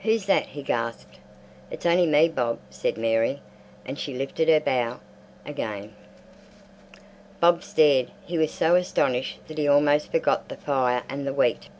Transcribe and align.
who's 0.00 0.26
that?" 0.26 0.48
he 0.48 0.62
gasped. 0.62 1.16
"It's 1.70 1.86
only 1.86 2.04
me, 2.06 2.28
Bob," 2.28 2.58
said 2.68 2.98
Mary, 2.98 3.40
and 3.86 3.98
she 3.98 4.12
lifted 4.12 4.46
her 4.50 4.60
bough 4.60 5.00
again. 5.46 5.94
Bob 7.40 7.62
stared. 7.64 8.10
He 8.22 8.36
was 8.36 8.50
so 8.52 8.74
astonished 8.76 9.38
that 9.48 9.56
he 9.56 9.66
almost 9.66 10.10
forgot 10.10 10.50
the 10.50 10.56
fire 10.56 11.04
and 11.08 11.26
the 11.26 11.32
wheat. 11.32 11.70